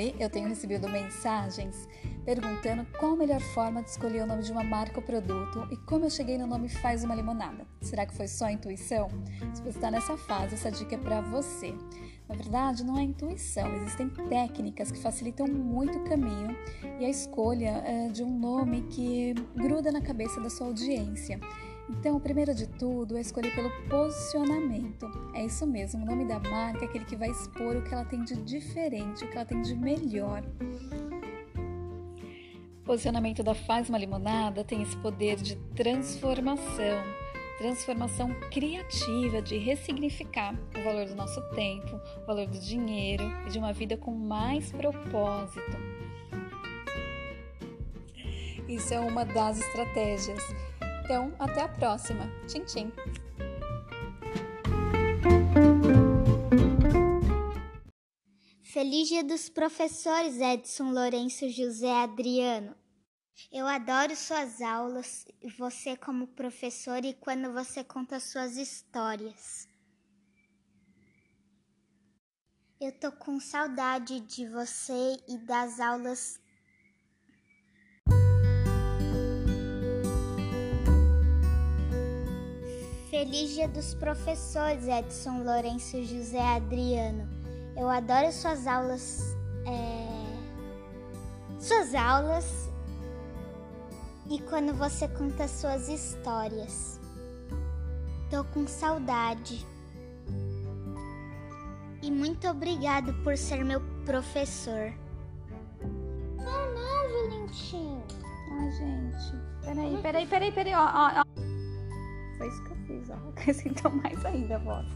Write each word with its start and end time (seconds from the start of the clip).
Eu 0.00 0.30
tenho 0.30 0.48
recebido 0.48 0.88
mensagens 0.88 1.86
perguntando 2.24 2.86
qual 2.98 3.12
a 3.12 3.16
melhor 3.16 3.40
forma 3.40 3.82
de 3.82 3.90
escolher 3.90 4.22
o 4.22 4.26
nome 4.26 4.42
de 4.42 4.52
uma 4.52 4.64
marca 4.64 4.98
ou 4.98 5.02
produto 5.02 5.68
e 5.70 5.76
como 5.76 6.06
eu 6.06 6.10
cheguei 6.10 6.38
no 6.38 6.46
nome 6.46 6.68
Faz 6.68 7.04
uma 7.04 7.14
Limonada. 7.14 7.66
Será 7.80 8.06
que 8.06 8.14
foi 8.14 8.28
só 8.28 8.48
intuição? 8.48 9.10
Se 9.52 9.60
você 9.60 9.70
está 9.70 9.90
nessa 9.90 10.16
fase, 10.16 10.54
essa 10.54 10.70
dica 10.70 10.94
é 10.94 10.98
para 10.98 11.20
você. 11.20 11.74
Na 12.28 12.34
verdade, 12.34 12.84
não 12.84 12.96
é 12.96 13.02
intuição, 13.02 13.74
existem 13.76 14.08
técnicas 14.08 14.90
que 14.90 14.98
facilitam 14.98 15.46
muito 15.46 15.98
o 15.98 16.04
caminho 16.04 16.56
e 16.98 17.04
a 17.04 17.10
escolha 17.10 17.82
é, 17.84 18.08
de 18.08 18.22
um 18.22 18.38
nome 18.38 18.82
que 18.82 19.34
gruda 19.54 19.92
na 19.92 20.00
cabeça 20.00 20.40
da 20.40 20.48
sua 20.48 20.68
audiência. 20.68 21.38
Então, 21.98 22.18
primeiro 22.18 22.54
de 22.54 22.66
tudo 22.66 23.16
é 23.16 23.20
escolher 23.20 23.54
pelo 23.54 23.70
posicionamento. 23.88 25.06
É 25.34 25.44
isso 25.44 25.66
mesmo, 25.66 26.02
o 26.02 26.06
nome 26.06 26.24
da 26.24 26.40
marca 26.40 26.84
é 26.84 26.88
aquele 26.88 27.04
que 27.04 27.14
vai 27.14 27.28
expor 27.28 27.76
o 27.76 27.82
que 27.82 27.92
ela 27.92 28.04
tem 28.04 28.24
de 28.24 28.34
diferente, 28.42 29.24
o 29.24 29.28
que 29.28 29.36
ela 29.36 29.44
tem 29.44 29.60
de 29.60 29.74
melhor. 29.74 30.42
O 32.80 32.84
posicionamento 32.84 33.42
da 33.42 33.54
Faz 33.54 33.88
uma 33.88 33.98
Limonada 33.98 34.64
tem 34.64 34.82
esse 34.82 34.96
poder 34.96 35.36
de 35.36 35.54
transformação, 35.76 37.04
transformação 37.58 38.34
criativa, 38.50 39.40
de 39.40 39.58
ressignificar 39.58 40.54
o 40.76 40.82
valor 40.82 41.06
do 41.06 41.14
nosso 41.14 41.40
tempo, 41.50 42.00
o 42.22 42.26
valor 42.26 42.46
do 42.46 42.58
dinheiro 42.58 43.24
e 43.46 43.50
de 43.50 43.58
uma 43.58 43.72
vida 43.72 43.96
com 43.96 44.12
mais 44.12 44.72
propósito. 44.72 45.76
Isso 48.66 48.92
é 48.94 48.98
uma 48.98 49.24
das 49.24 49.60
estratégias. 49.60 50.42
Então, 51.04 51.34
até 51.36 51.62
a 51.62 51.68
próxima. 51.68 52.30
Tchim, 52.46 52.64
tchim. 52.64 52.92
Feliz 58.62 59.08
Dia 59.08 59.24
dos 59.24 59.48
Professores, 59.48 60.40
Edson 60.40 60.92
Lourenço 60.92 61.48
José 61.50 61.92
Adriano. 61.92 62.76
Eu 63.50 63.66
adoro 63.66 64.14
suas 64.14 64.60
aulas, 64.60 65.24
você 65.58 65.96
como 65.96 66.28
professor 66.28 67.04
e 67.04 67.14
quando 67.14 67.52
você 67.52 67.82
conta 67.82 68.20
suas 68.20 68.56
histórias. 68.56 69.68
Eu 72.80 72.92
tô 72.92 73.10
com 73.10 73.40
saudade 73.40 74.20
de 74.20 74.46
você 74.46 75.16
e 75.28 75.36
das 75.38 75.80
aulas 75.80 76.40
Feliz 83.22 83.54
Dia 83.54 83.68
dos 83.68 83.94
Professores, 83.94 84.88
Edson 84.88 85.44
Lourenço 85.44 86.02
José 86.02 86.40
Adriano. 86.40 87.28
Eu 87.76 87.88
adoro 87.88 88.32
suas 88.32 88.66
aulas. 88.66 89.36
É... 89.64 90.08
Suas 91.60 91.94
aulas 91.94 92.68
e 94.28 94.40
quando 94.40 94.74
você 94.74 95.06
conta 95.06 95.46
suas 95.46 95.88
histórias. 95.88 96.98
Tô 98.28 98.42
com 98.42 98.66
saudade. 98.66 99.64
E 102.02 102.10
muito 102.10 102.48
obrigado 102.48 103.14
por 103.22 103.36
ser 103.36 103.64
meu 103.64 103.80
professor. 104.04 104.92
Não, 106.38 106.74
não, 106.74 107.30
Valentim. 107.30 108.02
Ai, 108.50 108.72
gente. 108.72 109.36
Peraí, 109.62 110.02
peraí, 110.02 110.26
peraí, 110.26 110.52
peraí. 110.52 110.74
Ó, 110.74 110.80
ó, 110.80 111.20
ó. 111.20 111.51
Foi 112.42 112.48
isso 112.48 112.62
que 112.64 112.70
eu 112.72 112.76
fiz, 112.88 113.08
ó. 113.08 113.14
Acrescentou 113.30 113.92
mais 113.92 114.24
ainda 114.24 114.56
a 114.56 114.58
voz. 114.58 114.86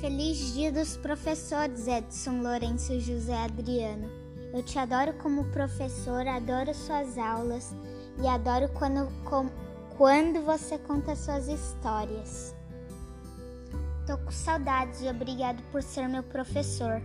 Feliz 0.00 0.54
Dia 0.54 0.72
dos 0.72 0.96
Professores, 0.96 1.86
Edson 1.86 2.40
Lourenço 2.40 2.98
José 3.00 3.36
Adriano. 3.36 4.08
Eu 4.54 4.62
te 4.62 4.78
adoro 4.78 5.12
como 5.18 5.44
professor, 5.50 6.26
adoro 6.26 6.72
suas 6.72 7.18
aulas 7.18 7.74
e 8.22 8.26
adoro 8.26 8.70
quando, 8.70 9.06
com, 9.24 9.50
quando 9.98 10.42
você 10.46 10.78
conta 10.78 11.14
suas 11.14 11.46
histórias. 11.46 12.56
Tô 14.08 14.16
com 14.16 14.30
saudades 14.30 15.02
e 15.02 15.08
obrigado 15.10 15.62
por 15.70 15.82
ser 15.82 16.08
meu 16.08 16.22
professor. 16.22 17.02